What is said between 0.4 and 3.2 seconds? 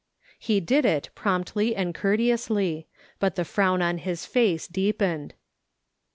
lie did it, promptly and courteously ■